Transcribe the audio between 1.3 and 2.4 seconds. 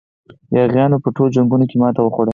جنګونو کې ماته وخوړه.